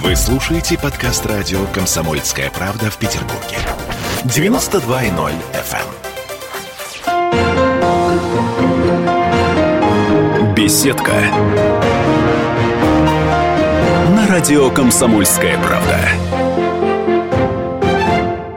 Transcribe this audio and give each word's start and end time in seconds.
Вы 0.00 0.16
слушаете 0.16 0.78
подкаст 0.78 1.26
радио 1.26 1.66
«Комсомольская 1.66 2.50
правда» 2.50 2.90
в 2.90 2.96
Петербурге. 2.96 3.58
92.0 4.24 5.34
FM. 5.52 5.86
эм. 10.46 10.54
Беседка. 10.54 11.12
На 14.16 14.26
радио 14.28 14.70
«Комсомольская 14.70 15.58
правда». 15.58 15.98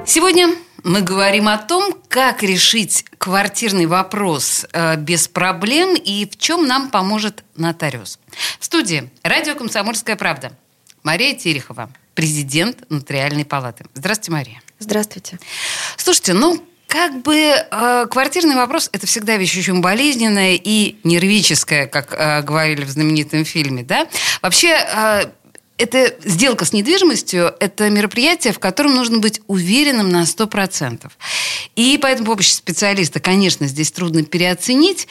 Сегодня 0.06 0.56
мы 0.84 1.02
говорим 1.02 1.50
о 1.50 1.58
том, 1.58 1.94
как 2.08 2.44
решить 2.44 3.04
квартирный 3.18 3.88
вопрос 3.88 4.66
э, 4.72 4.96
без 4.96 5.28
проблем 5.28 5.96
и 5.96 6.26
в 6.26 6.38
чем 6.38 6.66
нам 6.66 6.90
поможет 6.90 7.44
нотариус. 7.58 8.20
В 8.60 8.66
студии 8.66 9.10
радио 9.24 9.56
«Комсомольская 9.56 10.16
правда» 10.16 10.54
Мария 11.06 11.36
Терехова, 11.36 11.92
президент 12.16 12.90
Нотариальной 12.90 13.46
палаты. 13.46 13.86
Здравствуйте, 13.94 14.32
Мария. 14.32 14.62
Здравствуйте. 14.80 15.38
Слушайте, 15.98 16.34
ну, 16.34 16.60
как 16.88 17.22
бы 17.22 17.36
э, 17.36 18.08
квартирный 18.10 18.56
вопрос 18.56 18.90
это 18.92 19.06
всегда 19.06 19.38
вещь 19.38 19.56
очень 19.56 19.82
болезненная 19.82 20.56
и 20.56 20.96
нервическая, 21.04 21.86
как 21.86 22.12
э, 22.12 22.42
говорили 22.42 22.84
в 22.86 22.90
знаменитом 22.90 23.46
фильме, 23.46 23.84
да? 23.84 24.08
Вообще 24.42 24.70
э, 24.70 25.26
это 25.78 26.16
сделка 26.24 26.66
с 26.66 26.74
недвижимостью– 26.74 27.54
это 27.60 27.88
мероприятие, 27.92 28.52
в 28.52 28.60
котором 28.60 28.96
нужно 28.96 29.20
быть 29.20 29.42
уверенным 29.46 30.10
на 30.10 30.24
100%. 30.24 31.12
И 31.76 32.00
поэтому 32.02 32.32
помощь 32.32 32.50
специалиста, 32.50 33.20
конечно, 33.20 33.68
здесь 33.68 33.92
трудно 33.92 34.24
переоценить. 34.24 35.08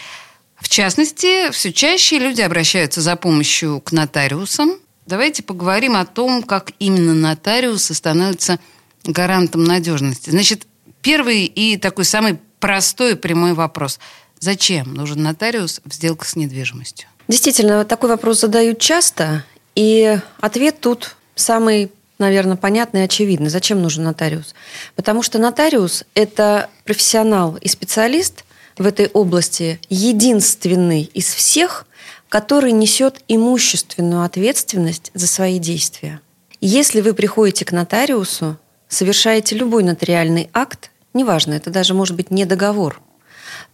В 0.56 0.68
частности, 0.68 1.52
все 1.52 1.72
чаще 1.72 2.18
люди 2.18 2.40
обращаются 2.40 3.00
за 3.00 3.14
помощью 3.14 3.80
к 3.80 3.92
нотариусам. 3.92 4.78
Давайте 5.06 5.42
поговорим 5.42 5.96
о 5.96 6.06
том, 6.06 6.42
как 6.42 6.72
именно 6.78 7.14
нотариусы 7.14 7.92
становятся 7.94 8.58
гарантом 9.04 9.64
надежности. 9.64 10.30
Значит, 10.30 10.66
первый 11.02 11.44
и 11.44 11.77
такой 11.77 12.06
самый 12.06 12.38
простой 12.58 13.14
прямой 13.14 13.52
вопрос. 13.52 13.98
Зачем 14.41 14.94
нужен 14.94 15.22
нотариус 15.22 15.82
в 15.84 15.92
сделках 15.92 16.28
с 16.28 16.36
недвижимостью? 16.36 17.08
Действительно, 17.28 17.84
такой 17.84 18.08
вопрос 18.10 18.41
задают 18.41 18.78
часто, 18.78 19.44
и 19.75 20.19
ответ 20.41 20.80
тут 20.80 21.16
самый, 21.34 21.91
наверное, 22.19 22.56
понятный 22.56 23.02
и 23.02 23.05
очевидный. 23.05 23.50
Зачем 23.50 23.82
нужен 23.82 24.05
нотариус? 24.05 24.55
Потому 24.97 25.22
что 25.22 25.38
нотариус– 25.38 26.05
это 26.14 26.70
профессионал 26.84 27.56
и 27.56 27.69
специалист 27.69 28.44
в 28.78 28.86
этой 28.86 29.08
области, 29.08 29.80
единственный 29.88 31.02
из 31.02 31.32
всех, 31.32 31.86
который 32.34 32.72
несет 32.72 33.20
имущественную 33.28 34.24
ответственность 34.24 35.12
за 35.14 35.28
свои 35.28 35.60
действия. 35.60 36.20
Если 36.60 37.00
вы 37.00 37.14
приходите 37.14 37.64
к 37.64 37.70
нотариусу, 37.70 38.58
совершаете 38.88 39.54
любой 39.54 39.84
нотариальный 39.84 40.50
акт, 40.52 40.91
неважно, 41.12 41.52
это 41.52 41.70
даже 41.70 41.94
может 41.94 42.16
быть 42.16 42.32
не 42.32 42.44
договор, 42.44 43.00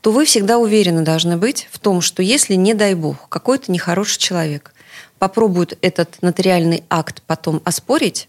то 0.03 0.13
вы 0.13 0.27
всегда 0.27 0.59
уверены 0.59 1.01
должны 1.01 1.39
быть 1.39 1.71
в 1.73 1.79
том, 1.79 2.03
что 2.03 2.23
если, 2.23 2.53
не 2.53 2.75
дай 2.75 2.93
бог, 2.93 3.31
какой-то 3.31 3.73
нехороший 3.73 4.21
человек 4.21 4.75
попробует 5.19 5.79
этот 5.81 6.21
нотариальный 6.21 6.85
акт 6.91 7.23
потом 7.27 7.63
оспорить, 7.65 8.29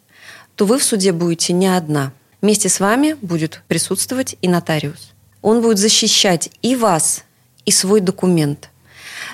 то 0.56 0.66
вы 0.66 0.80
в 0.80 0.84
суде 0.86 1.12
будете 1.12 1.52
не 1.52 1.68
одна. 1.68 2.14
Вместе 2.40 2.70
с 2.70 2.80
вами 2.80 3.18
будет 3.22 3.64
присутствовать 3.68 4.38
и 4.42 4.48
нотариус. 4.48 5.12
Он 5.42 5.62
будет 5.62 5.78
защищать 5.78 6.52
и 6.62 6.78
вас, 6.78 7.26
и 7.66 7.72
свой 7.72 8.00
документ. 8.00 8.71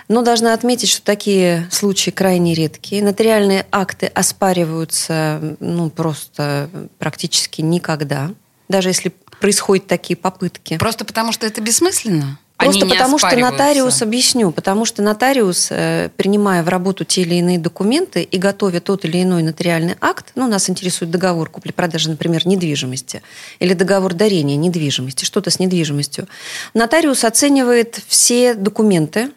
Но 0.07 0.21
должна 0.21 0.53
отметить, 0.53 0.89
что 0.89 1.01
такие 1.01 1.67
случаи 1.71 2.11
крайне 2.11 2.53
редкие. 2.53 3.03
Нотариальные 3.03 3.65
акты 3.71 4.07
оспариваются 4.07 5.57
ну, 5.59 5.89
просто 5.89 6.69
практически 6.97 7.61
никогда, 7.61 8.31
даже 8.69 8.89
если 8.89 9.13
происходят 9.39 9.87
такие 9.87 10.15
попытки. 10.15 10.77
Просто 10.77 11.05
потому, 11.05 11.31
что 11.31 11.45
это 11.45 11.61
бессмысленно? 11.61 12.39
Просто 12.57 12.81
Они 12.81 12.91
потому 12.91 13.19
что 13.19 13.35
нотариус, 13.37 14.01
объясню, 14.01 14.51
потому 14.51 14.85
что 14.85 15.03
нотариус, 15.03 15.67
э, 15.69 16.09
принимая 16.17 16.63
в 16.63 16.69
работу 16.69 17.05
те 17.05 17.21
или 17.21 17.35
иные 17.35 17.59
документы 17.59 18.23
и 18.23 18.37
готовя 18.39 18.79
тот 18.79 19.05
или 19.05 19.21
иной 19.21 19.43
нотариальный 19.43 19.95
акт, 20.01 20.31
ну, 20.33 20.47
нас 20.47 20.67
интересует 20.67 21.11
договор 21.11 21.51
купли-продажи, 21.51 22.09
например, 22.09 22.47
недвижимости, 22.47 23.21
или 23.59 23.73
договор 23.73 24.15
дарения 24.15 24.55
недвижимости, 24.55 25.23
что-то 25.23 25.51
с 25.51 25.59
недвижимостью, 25.59 26.27
нотариус 26.73 27.25
оценивает 27.25 27.99
все 28.07 28.55
документы, 28.55 29.29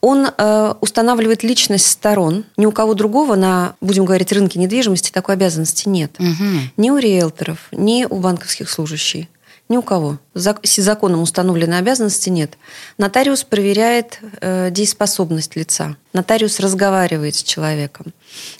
он 0.00 0.26
э, 0.26 0.74
устанавливает 0.80 1.42
личность 1.42 1.86
сторон. 1.86 2.44
Ни 2.56 2.66
у 2.66 2.72
кого 2.72 2.94
другого 2.94 3.36
на, 3.36 3.74
будем 3.80 4.04
говорить, 4.04 4.32
рынке 4.32 4.58
недвижимости 4.58 5.10
такой 5.10 5.34
обязанности 5.34 5.88
нет. 5.88 6.16
Угу. 6.18 6.72
Ни 6.76 6.90
у 6.90 6.98
риэлторов, 6.98 7.68
ни 7.72 8.06
у 8.08 8.16
банковских 8.18 8.70
служащих. 8.70 9.26
Ни 9.68 9.76
у 9.76 9.82
кого. 9.82 10.18
Законом 10.34 11.22
установленной 11.22 11.78
обязанности 11.78 12.28
нет. 12.28 12.58
Нотариус 12.98 13.44
проверяет 13.44 14.18
э, 14.40 14.70
дееспособность 14.72 15.54
лица. 15.54 15.96
Нотариус 16.12 16.58
разговаривает 16.58 17.36
с 17.36 17.42
человеком. 17.42 18.12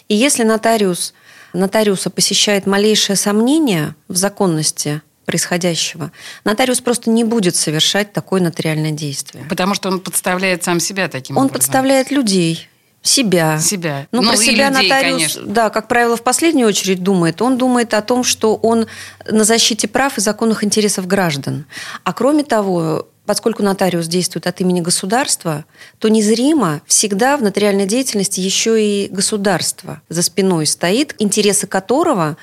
И 0.07 0.15
если 0.15 0.43
нотариус, 0.43 1.13
нотариуса 1.51 2.09
посещает 2.11 2.65
малейшее 2.65 3.17
сомнение 3.17 3.95
в 4.07 4.15
законности 4.15 5.01
происходящего, 5.31 6.11
нотариус 6.43 6.81
просто 6.81 7.09
не 7.09 7.23
будет 7.23 7.55
совершать 7.55 8.11
такое 8.11 8.41
нотариальное 8.41 8.91
действие. 8.91 9.45
Потому 9.49 9.73
что 9.73 9.87
он 9.89 10.01
подставляет 10.01 10.63
сам 10.63 10.81
себя 10.81 11.07
таким 11.07 11.37
он 11.37 11.45
образом. 11.45 11.55
Он 11.55 11.59
подставляет 11.59 12.11
людей, 12.11 12.67
себя. 13.01 13.57
Себя. 13.59 14.07
Ну, 14.11 14.21
ну 14.21 14.29
про 14.29 14.37
себя 14.37 14.69
людей, 14.69 14.89
нотариус, 14.89 15.21
конечно. 15.21 15.45
да, 15.45 15.69
как 15.69 15.87
правило, 15.87 16.17
в 16.17 16.21
последнюю 16.21 16.67
очередь 16.67 17.01
думает. 17.01 17.41
Он 17.41 17.57
думает 17.57 17.93
о 17.93 18.01
том, 18.01 18.25
что 18.25 18.55
он 18.55 18.87
на 19.25 19.45
защите 19.45 19.87
прав 19.87 20.17
и 20.17 20.21
законных 20.21 20.65
интересов 20.65 21.07
граждан. 21.07 21.65
А 22.03 22.11
кроме 22.11 22.43
того, 22.43 23.07
поскольку 23.25 23.63
нотариус 23.63 24.07
действует 24.07 24.45
от 24.45 24.59
имени 24.59 24.81
государства, 24.81 25.63
то 25.99 26.09
незримо 26.09 26.81
всегда 26.85 27.37
в 27.37 27.41
нотариальной 27.41 27.85
деятельности 27.85 28.41
еще 28.41 28.83
и 28.83 29.07
государство 29.07 30.01
за 30.09 30.21
спиной 30.21 30.65
стоит, 30.65 31.15
интересы 31.17 31.67
которого 31.67 32.35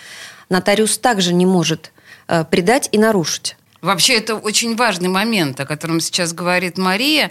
нотариус 0.48 0.98
также 0.98 1.34
не 1.34 1.46
может 1.46 1.92
предать 2.50 2.88
и 2.92 2.98
нарушить. 2.98 3.56
Вообще 3.80 4.14
это 4.14 4.34
очень 4.34 4.76
важный 4.76 5.08
момент, 5.08 5.60
о 5.60 5.66
котором 5.66 6.00
сейчас 6.00 6.32
говорит 6.32 6.78
Мария. 6.78 7.30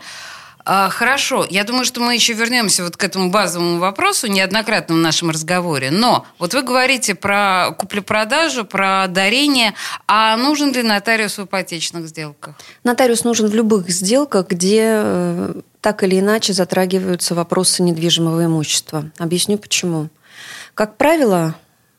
А, 0.69 0.89
хорошо, 0.89 1.45
я 1.49 1.63
думаю, 1.63 1.85
что 1.85 2.01
мы 2.01 2.13
еще 2.13 2.33
вернемся 2.33 2.83
вот 2.83 2.97
к 2.97 3.03
этому 3.03 3.29
базовому 3.29 3.79
вопросу 3.79 4.27
неоднократно 4.27 4.95
в 4.95 4.97
нашем 4.97 5.29
разговоре. 5.29 5.91
Но 5.91 6.25
вот 6.39 6.53
вы 6.53 6.61
говорите 6.61 7.15
про 7.15 7.73
куплю-продажу, 7.77 8.65
про 8.65 9.07
дарение. 9.07 9.75
А 10.07 10.35
нужен 10.35 10.73
ли 10.73 10.83
нотариус 10.83 11.37
в 11.37 11.45
ипотечных 11.45 12.09
сделках? 12.09 12.55
Нотариус 12.83 13.23
нужен 13.23 13.47
в 13.47 13.55
любых 13.55 13.89
сделках, 13.89 14.47
где 14.47 14.81
э, 14.83 15.53
так 15.79 16.03
или 16.03 16.19
иначе 16.19 16.51
затрагиваются 16.51 17.33
вопросы 17.33 17.81
недвижимого 17.81 18.43
имущества. 18.43 19.09
Объясню 19.19 19.57
почему. 19.57 20.09
Как 20.73 20.97
правило, 20.97 21.55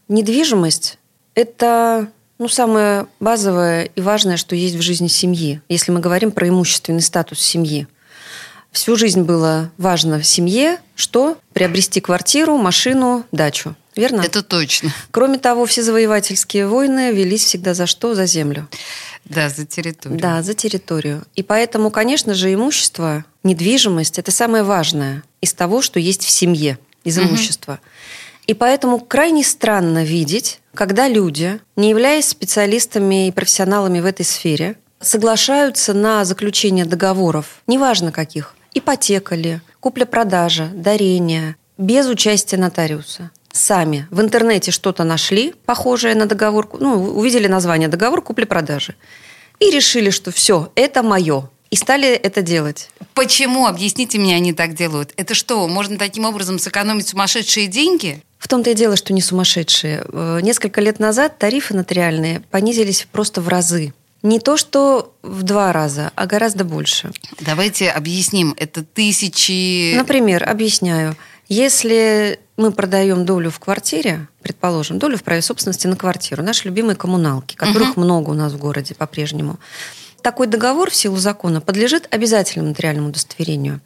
недвижимость– 0.09 0.99
это 1.35 2.09
ну, 2.38 2.49
самое 2.49 3.06
базовое 3.21 3.84
и 3.94 4.00
важное, 4.00 4.37
что 4.37 4.54
есть 4.54 4.76
в 4.76 4.81
жизни 4.81 5.09
семьи, 5.09 5.60
если 5.69 5.93
мы 5.93 6.00
говорим 6.00 6.31
про 6.31 6.49
имущественный 6.49 7.03
статус 7.03 7.41
семьи– 7.41 7.87
Всю 8.72 8.97
жизнь 8.97 9.22
было 9.22 9.71
важно 9.78 10.21
в 10.21 10.26
семье, 10.26 10.78
что 10.94 11.38
приобрести 11.53 12.00
квартиру, 12.00 12.59
машину, 12.59 13.25
дачу. 13.32 13.75
Верно? 13.97 14.21
Это 14.21 14.43
точно. 14.43 14.93
Кроме 15.10 15.38
того, 15.38 15.66
все 15.66 15.82
завоевательские 15.82 16.66
войны 16.66 17.12
велись 17.12 17.44
всегда 17.44 17.75
за 17.75 17.87
что? 17.87 18.15
За 18.15 18.26
землю. 18.26 18.69
Да, 19.25 19.49
за 19.49 19.66
территорию. 19.66 20.20
Да, 20.20 20.43
за 20.43 20.55
территорию. 20.55 21.25
И 21.34 21.43
поэтому, 21.43 21.91
конечно 21.91 22.34
же, 22.34 22.53
имущество, 22.53 23.25
недвижимость– 23.43 24.19
это 24.20 24.31
самое 24.31 24.62
важное 24.62 25.22
из 25.41 25.55
того, 25.55 25.82
что 25.82 25.99
есть 25.99 26.22
в 26.22 26.31
семье, 26.31 26.78
из 27.05 27.19
имущества. 27.19 27.72
Угу. 27.72 27.81
И 28.49 28.55
поэтому 28.55 29.00
крайне 29.00 29.44
странно 29.44 30.05
видеть, 30.05 30.61
когда 30.79 31.09
люди, 31.09 31.59
не 31.75 31.91
являясь 31.91 32.29
специалистами 32.29 33.27
и 33.27 33.33
профессионалами 33.33 33.99
в 33.99 34.07
этой 34.07 34.25
сфере, 34.25 34.77
соглашаются 35.01 35.93
на 35.93 36.25
заключение 36.25 36.85
договоров, 36.85 37.63
неважно 37.67 38.13
каких, 38.13 38.55
ипотека 38.75 39.35
ли, 39.35 39.61
купля-продажа, 39.81 40.69
дарение, 40.73 41.57
без 41.79 42.07
участия 42.07 42.59
нотариуса. 42.59 43.33
Сами 43.51 44.07
в 44.13 44.21
интернете 44.21 44.71
что-то 44.71 45.03
нашли, 45.03 45.53
похожее 45.67 46.15
на 46.15 46.27
договор, 46.27 46.69
ну, 46.79 47.11
увидели 47.11 47.49
название 47.49 47.89
договор 47.89 48.23
купли-продажи 48.23 48.95
и 49.59 49.73
решили, 49.73 50.11
что 50.11 50.31
все, 50.31 50.71
это 50.77 51.03
мое. 51.03 51.51
И 51.70 51.76
стали 51.76 52.09
это 52.09 52.43
делать. 52.43 52.91
Почему, 53.15 53.67
объясните 53.67 54.19
мне, 54.19 54.35
они 54.37 54.53
так 54.53 54.75
делают? 54.75 55.12
Это 55.17 55.35
что, 55.35 55.67
можно 55.69 55.99
таким 55.99 56.25
образом 56.25 56.59
сэкономить 56.59 57.09
сумасшедшие 57.09 57.67
деньги? 57.67 58.23
В 58.38 58.49
том-то 58.49 58.70
и 58.70 58.75
дело, 58.75 58.97
что 58.97 59.12
не 59.12 59.20
сумасшедшие. 59.20 60.05
Э, 60.11 60.38
несколько 60.43 60.81
лет 60.81 60.99
назад 60.99 61.38
тарифы 61.38 61.75
нотариальные 61.75 62.41
понизились 62.50 63.06
просто 63.11 63.41
в 63.41 63.49
разы. 63.49 63.93
Не 64.23 64.41
то, 64.41 64.56
что 64.56 65.15
в 65.23 65.43
два 65.43 65.73
раза, 65.73 66.11
а 66.15 66.26
гораздо 66.26 66.65
больше. 66.65 67.11
Давайте 67.41 67.91
объясним. 67.91 68.55
Это 68.56 68.82
тысячи... 68.82 69.94
Например, 69.94 70.49
объясняю. 70.49 71.17
Если 71.49 72.41
мы 72.56 72.73
продаем 72.73 73.25
долю 73.25 73.50
в 73.50 73.59
квартире, 73.59 74.29
предположим, 74.43 74.99
долю 74.99 75.17
в 75.17 75.23
праве 75.23 75.41
собственности 75.41 75.87
на 75.87 75.97
квартиру, 75.97 76.43
наши 76.43 76.67
любимые 76.67 76.97
коммуналки, 76.97 77.55
которых 77.55 77.93
угу. 77.93 78.00
много 78.00 78.31
у 78.31 78.35
нас 78.35 78.53
в 78.53 78.59
городе 78.59 78.94
по-прежнему. 78.94 79.59
Такой 80.29 80.47
договор 80.47 80.91
в 80.91 80.95
силу 80.95 81.17
закона 81.17 81.63
подлежит 81.63 82.07
обязательному 82.11 82.69
нотариальному 82.69 83.09
удостоверению. 83.09 83.81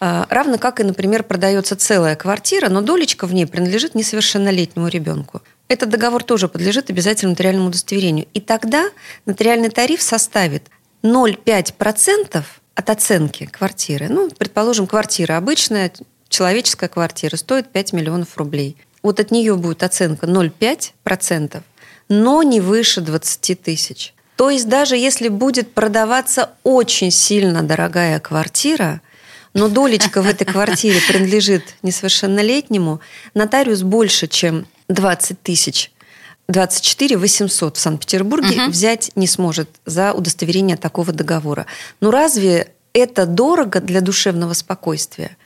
А, 0.00 0.26
равно 0.28 0.58
как 0.58 0.80
и, 0.80 0.82
например, 0.82 1.22
продается 1.22 1.76
целая 1.76 2.16
квартира, 2.16 2.68
но 2.68 2.80
долечка 2.80 3.28
в 3.28 3.32
ней 3.32 3.46
принадлежит 3.46 3.94
несовершеннолетнему 3.94 4.88
ребенку. 4.88 5.40
Этот 5.68 5.90
договор 5.90 6.24
тоже 6.24 6.48
подлежит 6.48 6.90
обязательному 6.90 7.34
нотариальному 7.34 7.68
удостоверению. 7.68 8.26
И 8.34 8.40
тогда 8.40 8.90
нотариальный 9.24 9.68
тариф 9.68 10.02
составит 10.02 10.64
0,5% 11.04 12.42
от 12.74 12.90
оценки 12.90 13.46
квартиры. 13.46 14.08
Ну, 14.08 14.28
предположим, 14.36 14.88
квартира 14.88 15.36
обычная, 15.36 15.92
человеческая 16.28 16.88
квартира, 16.88 17.36
стоит 17.36 17.68
5 17.68 17.92
миллионов 17.92 18.36
рублей. 18.36 18.76
Вот 19.04 19.20
от 19.20 19.30
нее 19.30 19.54
будет 19.54 19.84
оценка 19.84 20.26
0,5%, 20.26 21.62
но 22.08 22.42
не 22.42 22.60
выше 22.60 23.00
20 23.00 23.62
тысяч. 23.62 24.13
То 24.36 24.50
есть 24.50 24.68
даже 24.68 24.96
если 24.96 25.28
будет 25.28 25.72
продаваться 25.72 26.50
очень 26.64 27.10
сильно 27.10 27.62
дорогая 27.62 28.18
квартира, 28.20 29.00
но 29.52 29.68
долечка 29.68 30.22
в 30.22 30.26
этой 30.26 30.44
квартире 30.44 31.00
принадлежит 31.08 31.76
несовершеннолетнему, 31.82 33.00
нотариус 33.34 33.82
больше, 33.82 34.26
чем 34.26 34.66
20 34.88 35.40
тысяч 35.42 35.90
24 36.48 37.16
800 37.16 37.76
в 37.76 37.80
Санкт-Петербурге 37.80 38.62
угу. 38.62 38.70
взять 38.70 39.10
не 39.14 39.26
сможет 39.26 39.68
за 39.86 40.12
удостоверение 40.12 40.76
такого 40.76 41.12
договора. 41.12 41.66
Ну 42.00 42.10
разве 42.10 42.72
это 42.92 43.26
дорого 43.26 43.80
для 43.80 44.00
душевного 44.00 44.52
спокойствия? 44.52 45.36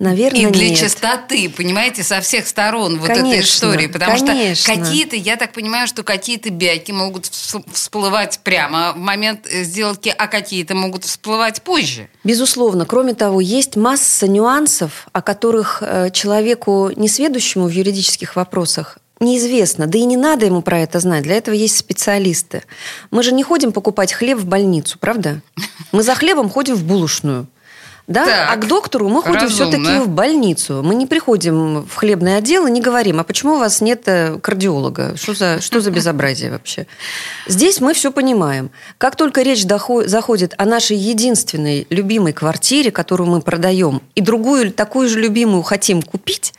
Наверное, 0.00 0.40
И 0.40 0.46
для 0.46 0.70
нет. 0.70 0.78
чистоты, 0.78 1.48
понимаете, 1.48 2.02
со 2.02 2.20
всех 2.20 2.48
сторон 2.48 2.98
вот 2.98 3.08
конечно, 3.08 3.28
этой 3.28 3.44
истории. 3.44 3.86
Потому 3.86 4.18
конечно. 4.18 4.54
что 4.54 4.74
какие-то, 4.74 5.14
я 5.14 5.36
так 5.36 5.52
понимаю, 5.52 5.86
что 5.86 6.02
какие-то 6.02 6.50
бяки 6.50 6.90
могут 6.90 7.26
всплывать 7.26 8.40
прямо 8.42 8.92
в 8.92 8.96
момент 8.96 9.46
э, 9.48 9.62
сделки, 9.62 10.12
а 10.16 10.26
какие-то 10.26 10.74
могут 10.74 11.04
всплывать 11.04 11.62
позже. 11.62 12.08
Безусловно. 12.24 12.86
Кроме 12.86 13.14
того, 13.14 13.40
есть 13.40 13.76
масса 13.76 14.26
нюансов, 14.26 15.06
о 15.12 15.22
которых 15.22 15.80
э, 15.80 16.10
человеку, 16.12 16.90
несведущему 16.96 17.66
в 17.66 17.70
юридических 17.70 18.34
вопросах, 18.34 18.98
неизвестно, 19.20 19.86
да 19.86 19.96
и 19.96 20.04
не 20.04 20.16
надо 20.16 20.46
ему 20.46 20.60
про 20.60 20.80
это 20.80 20.98
знать. 20.98 21.22
Для 21.22 21.36
этого 21.36 21.54
есть 21.54 21.76
специалисты. 21.76 22.64
Мы 23.12 23.22
же 23.22 23.32
не 23.32 23.44
ходим 23.44 23.72
покупать 23.72 24.12
хлеб 24.12 24.38
в 24.38 24.46
больницу, 24.46 24.98
правда? 24.98 25.40
Мы 25.92 26.02
за 26.02 26.16
хлебом 26.16 26.50
ходим 26.50 26.74
в 26.74 26.82
булочную. 26.84 27.46
Да? 28.06 28.26
Так, 28.26 28.50
а 28.52 28.56
к 28.56 28.68
доктору 28.68 29.08
мы 29.08 29.22
ходим 29.22 29.48
все-таки 29.48 29.98
в 29.98 30.08
больницу. 30.08 30.82
Мы 30.82 30.94
не 30.94 31.06
приходим 31.06 31.82
в 31.82 31.94
хлебный 31.94 32.36
отдел 32.36 32.66
и 32.66 32.70
не 32.70 32.80
говорим, 32.80 33.20
а 33.20 33.24
почему 33.24 33.54
у 33.54 33.58
вас 33.58 33.80
нет 33.80 34.02
э, 34.06 34.38
кардиолога? 34.40 35.16
Что 35.16 35.34
за, 35.34 35.60
что 35.60 35.80
за 35.80 35.90
безобразие 35.90 36.50
вообще? 36.50 36.86
Здесь 37.46 37.80
мы 37.80 37.94
все 37.94 38.12
понимаем. 38.12 38.70
Как 38.98 39.16
только 39.16 39.42
речь 39.42 39.64
доход, 39.64 40.08
заходит 40.08 40.54
о 40.58 40.66
нашей 40.66 40.96
единственной 40.96 41.86
любимой 41.88 42.34
квартире, 42.34 42.90
которую 42.90 43.30
мы 43.30 43.40
продаем, 43.40 44.02
и 44.14 44.20
другую 44.20 44.70
такую 44.72 45.08
же 45.08 45.20
любимую 45.20 45.62
хотим 45.62 46.02
купить, 46.02 46.52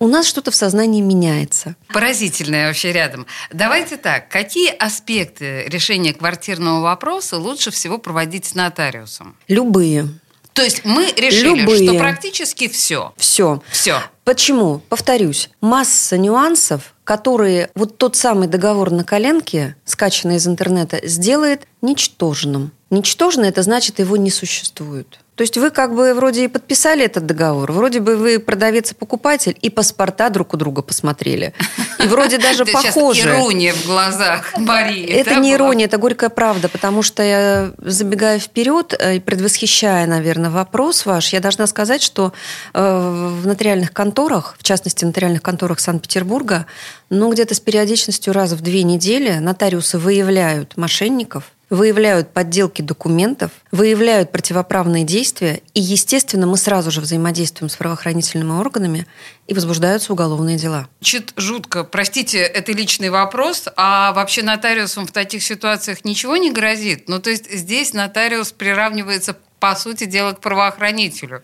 у 0.00 0.08
нас 0.08 0.26
что-то 0.26 0.50
в 0.50 0.54
сознании 0.54 1.02
меняется. 1.02 1.76
Поразительное 1.88 2.68
вообще 2.68 2.90
рядом. 2.90 3.26
Давайте 3.52 3.98
так, 3.98 4.28
какие 4.28 4.70
аспекты 4.70 5.64
решения 5.68 6.14
квартирного 6.14 6.80
вопроса 6.80 7.36
лучше 7.36 7.70
всего 7.70 7.98
проводить 7.98 8.46
с 8.46 8.54
нотариусом? 8.54 9.36
Любые. 9.46 10.08
То 10.52 10.62
есть 10.62 10.84
мы 10.84 11.12
решили, 11.16 11.60
Любые. 11.60 11.88
что 11.88 11.98
практически 11.98 12.68
все. 12.68 13.12
Все. 13.16 13.62
Все. 13.70 14.02
Почему? 14.24 14.80
Повторюсь, 14.88 15.50
масса 15.60 16.18
нюансов, 16.18 16.94
которые 17.04 17.70
вот 17.74 17.98
тот 17.98 18.16
самый 18.16 18.48
договор 18.48 18.90
на 18.90 19.04
коленке, 19.04 19.76
скачанный 19.84 20.36
из 20.36 20.46
интернета, 20.46 21.00
сделает 21.02 21.66
ничтожным. 21.82 22.72
Ничтожно 22.90 23.44
это 23.44 23.62
значит, 23.62 23.98
его 23.98 24.16
не 24.16 24.30
существует. 24.30 25.20
То 25.40 25.42
есть 25.42 25.56
вы 25.56 25.70
как 25.70 25.94
бы 25.94 26.12
вроде 26.12 26.44
и 26.44 26.48
подписали 26.48 27.02
этот 27.02 27.24
договор, 27.24 27.72
вроде 27.72 28.00
бы 28.00 28.18
вы 28.18 28.40
продавец 28.40 28.92
и 28.92 28.94
покупатель, 28.94 29.56
и 29.62 29.70
паспорта 29.70 30.28
друг 30.28 30.52
у 30.52 30.58
друга 30.58 30.82
посмотрели. 30.82 31.54
И 31.98 32.06
вроде 32.08 32.36
даже 32.36 32.66
похоже. 32.66 33.22
ирония 33.22 33.72
в 33.72 33.86
глазах 33.86 34.52
Марии. 34.58 35.06
Это 35.06 35.36
не 35.36 35.54
ирония, 35.54 35.86
это 35.86 35.96
горькая 35.96 36.28
правда, 36.28 36.68
потому 36.68 37.00
что 37.00 37.22
я, 37.22 37.72
забегая 37.78 38.38
вперед 38.38 38.94
э, 38.98 39.16
и 39.16 39.20
предвосхищая, 39.20 40.06
наверное, 40.06 40.50
вопрос 40.50 41.06
ваш, 41.06 41.32
я 41.32 41.40
должна 41.40 41.66
сказать, 41.66 42.02
что 42.02 42.34
э, 42.74 43.38
в 43.40 43.46
нотариальных 43.46 43.94
конторах, 43.94 44.56
в 44.58 44.62
частности, 44.62 45.06
в 45.06 45.08
нотариальных 45.08 45.40
конторах 45.40 45.80
Санкт-Петербурга, 45.80 46.66
ну, 47.08 47.32
где-то 47.32 47.54
с 47.54 47.60
периодичностью 47.60 48.34
раз 48.34 48.52
в 48.52 48.60
две 48.60 48.82
недели 48.82 49.38
нотариусы 49.38 49.96
выявляют 49.96 50.76
мошенников, 50.76 51.44
выявляют 51.70 52.32
подделки 52.32 52.82
документов, 52.82 53.52
выявляют 53.70 54.32
противоправные 54.32 55.04
действия, 55.04 55.60
и, 55.72 55.80
естественно, 55.80 56.46
мы 56.46 56.56
сразу 56.56 56.90
же 56.90 57.00
взаимодействуем 57.00 57.70
с 57.70 57.76
правоохранительными 57.76 58.52
органами, 58.52 59.06
и 59.46 59.54
возбуждаются 59.54 60.12
уголовные 60.12 60.56
дела. 60.56 60.88
Чуть 61.00 61.32
жутко. 61.36 61.82
Простите, 61.82 62.38
это 62.38 62.70
личный 62.70 63.10
вопрос, 63.10 63.64
а 63.76 64.12
вообще 64.12 64.42
нотариусам 64.42 65.08
в 65.08 65.12
таких 65.12 65.42
ситуациях 65.42 66.04
ничего 66.04 66.36
не 66.36 66.52
грозит? 66.52 67.08
Ну, 67.08 67.18
то 67.18 67.30
есть 67.30 67.50
здесь 67.50 67.92
нотариус 67.92 68.52
приравнивается 68.52 69.36
по 69.60 69.76
сути 69.76 70.06
дела, 70.06 70.32
к 70.32 70.40
правоохранителю. 70.40 71.42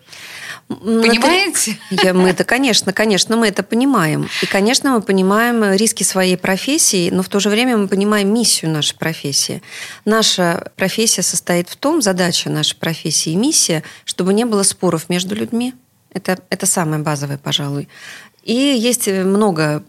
Понимаете? 0.69 1.79
Это, 1.91 2.07
я, 2.07 2.15
мы 2.15 2.31
это, 2.31 2.45
конечно, 2.45 2.93
конечно, 2.93 3.37
мы 3.37 3.47
это 3.49 3.63
понимаем. 3.63 4.29
И, 4.43 4.47
конечно, 4.47 4.91
мы 4.91 5.03
понимаем 5.03 5.73
риски 5.75 6.03
своей 6.03 6.37
профессии, 6.37 7.11
но 7.11 7.23
в 7.23 7.29
то 7.29 7.39
же 7.39 7.51
время 7.51 7.77
мы 7.77 7.87
понимаем 7.87 8.33
миссию 8.33 8.71
нашей 8.73 8.97
профессии. 8.97 9.63
Наша 10.05 10.73
профессия 10.77 11.23
состоит 11.23 11.69
в 11.69 11.77
том, 11.77 12.03
задача 12.03 12.51
нашей 12.51 12.77
профессии 12.77 13.33
и 13.33 13.37
миссия, 13.37 13.85
чтобы 14.05 14.35
не 14.35 14.45
было 14.45 14.65
споров 14.65 15.09
между 15.09 15.35
людьми. 15.35 15.75
Это, 16.13 16.39
это 16.51 16.67
самое 16.67 17.03
базовое, 17.03 17.39
пожалуй. 17.39 17.89
И 18.43 18.55
есть 18.55 19.07
много 19.09 19.83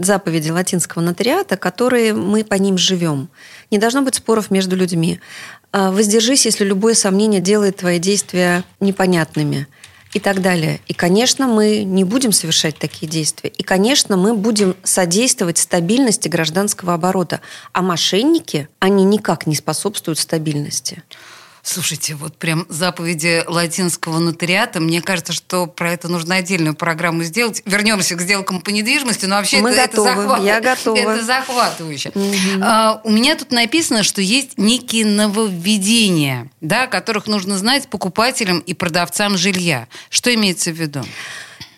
заповедей 0.00 0.50
латинского 0.50 1.02
нотариата, 1.02 1.56
которые 1.56 2.14
мы 2.14 2.42
по 2.42 2.54
ним 2.54 2.78
живем. 2.78 3.28
Не 3.70 3.78
должно 3.78 4.02
быть 4.02 4.16
споров 4.16 4.50
между 4.50 4.74
людьми. 4.74 5.20
А, 5.72 5.92
воздержись, 5.92 6.46
если 6.46 6.64
любое 6.64 6.94
сомнение 6.94 7.40
делает 7.40 7.76
твои 7.76 7.98
действия 7.98 8.64
непонятными 8.80 9.68
и 10.12 10.18
так 10.18 10.42
далее. 10.42 10.80
И, 10.88 10.94
конечно, 10.94 11.46
мы 11.46 11.84
не 11.84 12.02
будем 12.02 12.32
совершать 12.32 12.78
такие 12.78 13.06
действия. 13.06 13.50
И, 13.50 13.62
конечно, 13.62 14.16
мы 14.16 14.34
будем 14.34 14.74
содействовать 14.82 15.58
стабильности 15.58 16.28
гражданского 16.28 16.94
оборота. 16.94 17.40
А 17.72 17.82
мошенники, 17.82 18.68
они 18.80 19.04
никак 19.04 19.46
не 19.46 19.54
способствуют 19.54 20.18
стабильности. 20.18 21.02
Слушайте, 21.62 22.14
вот 22.14 22.36
прям 22.36 22.66
заповеди 22.68 23.44
латинского 23.46 24.18
нотариата, 24.18 24.80
мне 24.80 25.02
кажется, 25.02 25.32
что 25.32 25.66
про 25.66 25.92
это 25.92 26.08
нужно 26.08 26.36
отдельную 26.36 26.74
программу 26.74 27.22
сделать. 27.22 27.62
Вернемся 27.66 28.14
к 28.14 28.22
сделкам 28.22 28.60
по 28.60 28.70
недвижимости, 28.70 29.26
но 29.26 29.36
вообще 29.36 29.60
Мы 29.60 29.70
это, 29.70 29.88
готовы. 29.88 30.08
это, 30.10 30.20
захват... 30.20 30.42
Я 30.42 30.60
готова. 30.76 30.96
это 30.96 31.22
захватывающе. 31.22 32.12
Угу. 32.14 32.62
А, 32.62 33.00
у 33.04 33.10
меня 33.10 33.36
тут 33.36 33.52
написано, 33.52 34.02
что 34.02 34.22
есть 34.22 34.56
некие 34.56 35.04
нововведения, 35.04 36.50
да, 36.60 36.86
которых 36.86 37.26
нужно 37.26 37.58
знать 37.58 37.88
покупателям 37.88 38.60
и 38.60 38.72
продавцам 38.72 39.36
жилья. 39.36 39.86
Что 40.08 40.34
имеется 40.34 40.70
в 40.70 40.74
виду? 40.74 41.00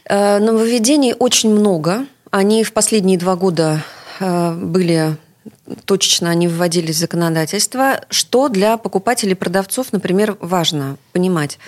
Э, 0.04 0.38
нововведений 0.38 1.14
очень 1.18 1.50
много. 1.50 2.06
Они 2.30 2.64
в 2.64 2.72
последние 2.72 3.18
два 3.18 3.36
года 3.36 3.84
э, 4.20 4.52
были 4.52 5.16
точечно 5.84 6.30
они 6.30 6.49
вводились 6.49 6.96
в 6.96 7.00
законодательство. 7.00 8.00
Что 8.11 8.49
для 8.49 8.76
покупателей 8.76 9.32
и 9.32 9.37
продавцов, 9.37 9.92
например, 9.92 10.37
важно 10.40 10.96
понимать? 11.12 11.58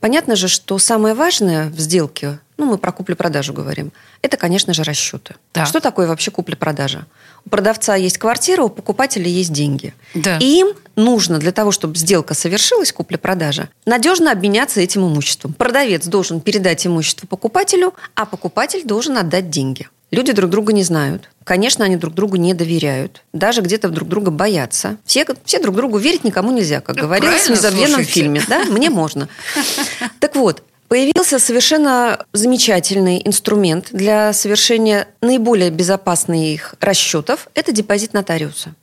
Понятно 0.00 0.36
же, 0.36 0.48
что 0.48 0.78
самое 0.78 1.14
важное 1.14 1.68
в 1.70 1.78
сделке, 1.78 2.40
ну, 2.56 2.66
мы 2.66 2.78
про 2.78 2.92
куплю-продажу 2.92 3.52
говорим, 3.52 3.92
это, 4.20 4.36
конечно 4.36 4.74
же, 4.74 4.82
расчеты. 4.82 5.36
Да. 5.54 5.66
Что 5.66 5.80
такое 5.80 6.06
вообще 6.06 6.30
купля-продажа? 6.30 7.06
У 7.44 7.50
продавца 7.50 7.96
есть 7.96 8.18
квартира, 8.18 8.62
у 8.62 8.68
покупателя 8.68 9.26
есть 9.26 9.52
деньги. 9.52 9.94
Да. 10.14 10.38
И 10.38 10.60
им 10.60 10.68
нужно 10.96 11.38
для 11.38 11.52
того, 11.52 11.72
чтобы 11.72 11.96
сделка 11.96 12.34
совершилась, 12.34 12.92
купля-продажа, 12.92 13.68
надежно 13.86 14.30
обменяться 14.32 14.80
этим 14.80 15.06
имуществом. 15.06 15.54
Продавец 15.54 16.06
должен 16.06 16.40
передать 16.40 16.86
имущество 16.86 17.26
покупателю, 17.26 17.94
а 18.14 18.26
покупатель 18.26 18.84
должен 18.84 19.16
отдать 19.18 19.50
деньги. 19.50 19.88
Люди 20.12 20.32
друг 20.32 20.50
друга 20.50 20.74
не 20.74 20.84
знают. 20.84 21.30
Конечно, 21.42 21.84
они 21.84 21.96
друг 21.96 22.14
другу 22.14 22.36
не 22.36 22.52
доверяют. 22.52 23.22
Даже 23.32 23.62
где-то 23.62 23.88
друг 23.88 24.08
друга 24.08 24.30
боятся. 24.30 24.98
Все, 25.06 25.26
все 25.44 25.58
друг 25.58 25.74
другу 25.74 25.96
верить 25.96 26.22
никому 26.22 26.52
нельзя, 26.52 26.80
как 26.80 26.96
да 26.96 27.02
говорилось 27.02 27.46
в 27.46 27.50
незабвенном 27.50 28.04
фильме. 28.04 28.42
Да? 28.46 28.64
Мне 28.66 28.90
можно. 28.90 29.28
Так 30.20 30.36
вот, 30.36 30.62
Появился 30.92 31.38
совершенно 31.38 32.26
замечательный 32.34 33.22
инструмент 33.24 33.88
для 33.92 34.34
совершения 34.34 35.08
наиболее 35.22 35.70
безопасных 35.70 36.74
расчетов. 36.80 37.48
Это 37.54 37.72
депозит 37.72 38.12
нотариуса. 38.12 38.74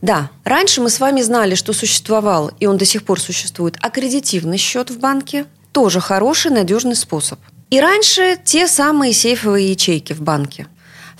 Да, 0.00 0.30
раньше 0.42 0.80
мы 0.80 0.90
с 0.90 0.98
вами 0.98 1.22
знали, 1.22 1.54
что 1.54 1.72
существовал, 1.72 2.50
и 2.58 2.66
он 2.66 2.78
до 2.78 2.84
сих 2.84 3.04
пор 3.04 3.20
существует, 3.20 3.76
аккредитивный 3.80 4.58
счет 4.58 4.90
в 4.90 4.98
банке. 4.98 5.44
Тоже 5.70 6.00
хороший, 6.00 6.50
надежный 6.50 6.96
способ. 6.96 7.38
И 7.70 7.80
раньше 7.80 8.38
те 8.44 8.66
самые 8.66 9.12
сейфовые 9.12 9.70
ячейки 9.70 10.12
в 10.12 10.20
банке, 10.20 10.66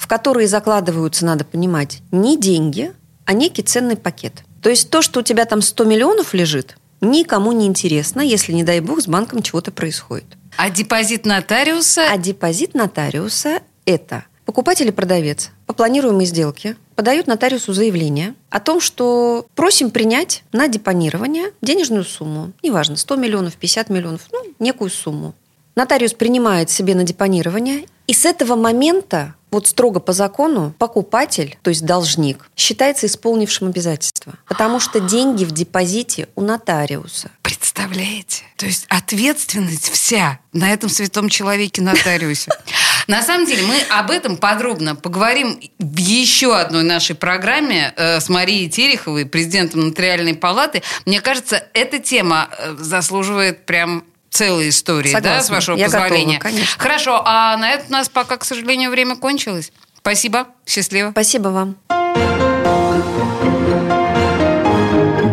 в 0.02 0.08
которые 0.08 0.48
закладываются, 0.48 1.24
надо 1.24 1.44
понимать, 1.44 2.02
не 2.10 2.36
деньги, 2.36 2.92
а 3.24 3.34
некий 3.34 3.62
ценный 3.62 3.96
пакет. 3.96 4.42
То 4.60 4.68
есть 4.68 4.90
то, 4.90 5.00
что 5.00 5.20
у 5.20 5.22
тебя 5.22 5.44
там 5.44 5.62
100 5.62 5.84
миллионов 5.84 6.34
лежит, 6.34 6.76
никому 7.00 7.52
не 7.52 7.66
интересно, 7.66 8.20
если, 8.20 8.52
не 8.52 8.64
дай 8.64 8.80
бог, 8.80 9.00
с 9.00 9.06
банком 9.06 9.42
чего-то 9.42 9.70
происходит. 9.70 10.26
А 10.56 10.70
депозит 10.70 11.24
нотариуса? 11.24 12.08
А 12.10 12.18
депозит 12.18 12.74
нотариуса– 12.74 13.60
это 13.86 14.24
покупатель 14.44 14.88
и 14.88 14.90
продавец 14.90 15.50
по 15.66 15.72
планируемой 15.72 16.26
сделке 16.26 16.76
подают 16.96 17.28
нотариусу 17.28 17.72
заявление 17.72 18.34
о 18.50 18.58
том, 18.58 18.80
что 18.80 19.46
просим 19.54 19.92
принять 19.92 20.42
на 20.50 20.66
депонирование 20.66 21.52
денежную 21.62 22.02
сумму. 22.02 22.50
Неважно, 22.60 22.96
100 22.96 23.16
миллионов, 23.16 23.54
50 23.54 23.88
миллионов, 23.88 24.22
ну, 24.32 24.42
некую 24.58 24.90
сумму. 24.90 25.32
Нотариус 25.76 26.14
принимает 26.14 26.70
себе 26.70 26.96
на 26.96 27.04
депонирование, 27.04 27.84
и 28.08 28.14
с 28.14 28.26
этого 28.26 28.56
момента, 28.56 29.36
вот 29.52 29.68
строго 29.68 30.00
по 30.00 30.12
закону, 30.12 30.74
покупатель, 30.78 31.58
то 31.62 31.68
есть 31.68 31.84
должник, 31.84 32.48
считается 32.56 33.06
исполнившим 33.06 33.68
обязательства. 33.68 34.32
Потому 34.48 34.80
что 34.80 34.98
деньги 34.98 35.44
в 35.44 35.52
депозите 35.52 36.28
у 36.34 36.40
нотариуса. 36.40 37.30
Представляете? 37.42 38.44
То 38.56 38.66
есть 38.66 38.86
ответственность 38.88 39.90
вся 39.90 40.38
на 40.52 40.72
этом 40.72 40.88
святом 40.88 41.28
человеке 41.28 41.82
нотариусе. 41.82 42.50
На 43.08 43.22
самом 43.22 43.46
деле 43.46 43.62
мы 43.66 43.80
об 43.90 44.10
этом 44.10 44.36
подробно 44.36 44.94
поговорим 44.94 45.60
в 45.78 45.96
еще 45.96 46.56
одной 46.56 46.84
нашей 46.84 47.16
программе 47.16 47.92
э, 47.96 48.20
с 48.20 48.28
Марией 48.28 48.70
Тереховой, 48.70 49.26
президентом 49.26 49.88
Нотариальной 49.88 50.34
палаты. 50.34 50.82
Мне 51.04 51.20
кажется, 51.20 51.66
эта 51.74 51.98
тема 51.98 52.48
э, 52.56 52.76
заслуживает 52.78 53.66
прям 53.66 54.04
целой 54.32 54.70
истории, 54.70 55.12
Согласна. 55.12 55.38
да, 55.38 55.44
с 55.44 55.50
вашего 55.50 55.76
Я 55.76 55.84
позволения. 55.84 56.38
готова, 56.38 56.52
конечно. 56.54 56.82
Хорошо, 56.82 57.22
а 57.24 57.56
на 57.56 57.70
это 57.70 57.84
у 57.88 57.92
нас 57.92 58.08
пока, 58.08 58.36
к 58.38 58.44
сожалению, 58.44 58.90
время 58.90 59.16
кончилось. 59.16 59.72
Спасибо, 59.98 60.46
счастливо. 60.66 61.10
Спасибо 61.10 61.48
вам. 61.48 61.76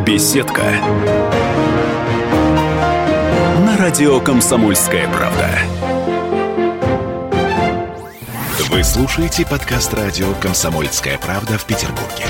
Беседка. 0.05 0.63
На 3.65 3.77
радио 3.77 4.19
«Комсомольская 4.19 5.07
правда». 5.07 5.49
Вы 8.69 8.83
слушаете 8.83 9.45
подкаст 9.45 9.93
радио 9.93 10.33
«Комсомольская 10.41 11.17
правда» 11.17 11.57
в 11.57 11.65
Петербурге. 11.65 12.25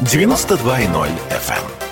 92.0 0.00 1.10
FM. 1.30 1.87